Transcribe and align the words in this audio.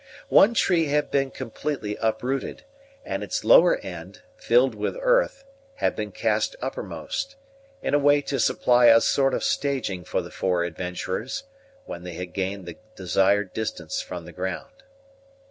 One 0.29 0.55
tree 0.55 0.85
had 0.87 1.11
been 1.11 1.29
completely 1.29 1.95
uprooted, 2.01 2.63
and 3.05 3.21
its 3.21 3.43
lower 3.43 3.77
end, 3.81 4.23
filled 4.35 4.73
with 4.73 4.95
earth, 4.99 5.43
had 5.75 5.95
been 5.95 6.11
cast 6.11 6.55
uppermost, 6.59 7.35
in 7.83 7.93
a 7.93 7.99
way 7.99 8.21
to 8.21 8.39
supply 8.39 8.87
a 8.87 8.99
sort 8.99 9.35
of 9.35 9.43
staging 9.43 10.03
for 10.03 10.23
the 10.23 10.31
four 10.31 10.63
adventurers, 10.63 11.43
when 11.85 12.01
they 12.01 12.13
had 12.13 12.33
gained 12.33 12.65
the 12.65 12.77
desired 12.95 13.53
distance 13.53 14.01
from 14.01 14.25
the 14.25 14.31
ground. 14.33 14.81